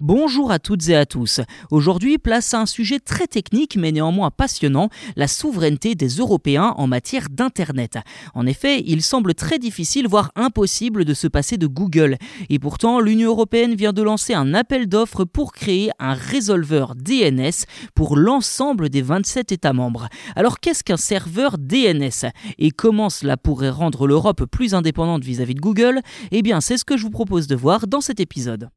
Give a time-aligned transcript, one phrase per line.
[0.00, 1.40] Bonjour à toutes et à tous.
[1.72, 6.86] Aujourd'hui, place à un sujet très technique mais néanmoins passionnant, la souveraineté des Européens en
[6.86, 7.98] matière d'Internet.
[8.32, 12.16] En effet, il semble très difficile, voire impossible de se passer de Google.
[12.48, 17.66] Et pourtant, l'Union européenne vient de lancer un appel d'offres pour créer un résolveur DNS
[17.96, 20.08] pour l'ensemble des 27 États membres.
[20.36, 25.60] Alors qu'est-ce qu'un serveur DNS Et comment cela pourrait rendre l'Europe plus indépendante vis-à-vis de
[25.60, 26.02] Google?
[26.30, 28.70] Eh bien, c'est ce que je vous propose de voir dans cet épisode.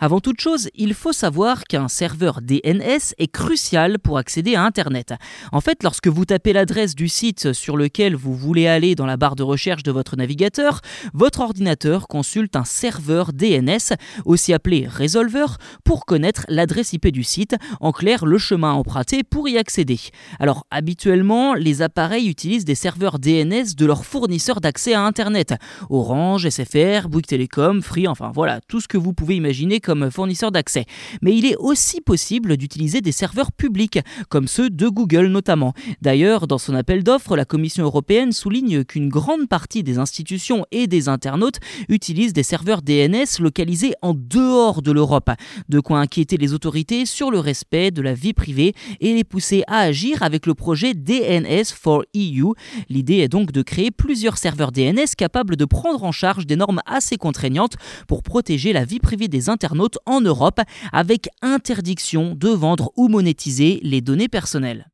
[0.00, 5.14] Avant toute chose, il faut savoir qu'un serveur DNS est crucial pour accéder à Internet.
[5.52, 9.16] En fait, lorsque vous tapez l'adresse du site sur lequel vous voulez aller dans la
[9.16, 10.80] barre de recherche de votre navigateur,
[11.12, 15.46] votre ordinateur consulte un serveur DNS, aussi appelé Resolver,
[15.84, 20.00] pour connaître l'adresse IP du site, en clair le chemin emprunté pour y accéder.
[20.40, 25.54] Alors habituellement, les appareils utilisent des serveurs DNS de leurs fournisseurs d'accès à Internet.
[25.88, 30.50] Orange, SFR, Bouygues Telecom, Free, enfin voilà, tout ce que vous pouvez imaginer comme fournisseur
[30.50, 30.86] d'accès.
[31.22, 35.74] Mais il est aussi possible d'utiliser des serveurs publics, comme ceux de Google notamment.
[36.00, 40.86] D'ailleurs, dans son appel d'offres, la Commission européenne souligne qu'une grande partie des institutions et
[40.86, 45.30] des internautes utilisent des serveurs DNS localisés en dehors de l'Europe.
[45.68, 49.62] De quoi inquiéter les autorités sur le respect de la vie privée et les pousser
[49.66, 52.54] à agir avec le projet DNS for EU.
[52.88, 56.80] L'idée est donc de créer plusieurs serveurs DNS capables de prendre en charge des normes
[56.86, 57.74] assez contraignantes
[58.08, 59.73] pour protéger la vie privée des internautes
[60.06, 60.60] en Europe
[60.92, 64.86] avec interdiction de vendre ou monétiser les données personnelles.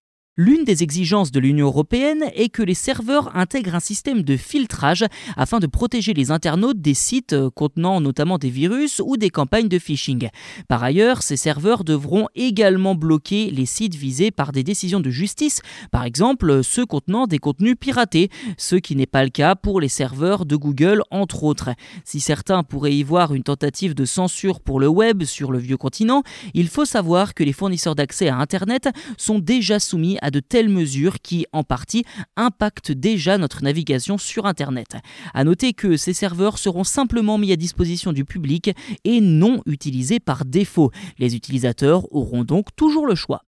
[0.42, 5.04] L'une des exigences de l'Union européenne est que les serveurs intègrent un système de filtrage
[5.36, 9.68] afin de protéger les internautes des sites euh, contenant notamment des virus ou des campagnes
[9.68, 10.30] de phishing.
[10.66, 15.60] Par ailleurs, ces serveurs devront également bloquer les sites visés par des décisions de justice,
[15.90, 19.90] par exemple ceux contenant des contenus piratés, ce qui n'est pas le cas pour les
[19.90, 21.68] serveurs de Google entre autres.
[22.06, 25.76] Si certains pourraient y voir une tentative de censure pour le web sur le vieux
[25.76, 26.22] continent,
[26.54, 28.88] il faut savoir que les fournisseurs d'accès à Internet
[29.18, 32.04] sont déjà soumis de telles mesures qui, en partie,
[32.36, 34.96] impactent déjà notre navigation sur Internet.
[35.34, 38.70] A noter que ces serveurs seront simplement mis à disposition du public
[39.04, 40.90] et non utilisés par défaut.
[41.18, 43.42] Les utilisateurs auront donc toujours le choix.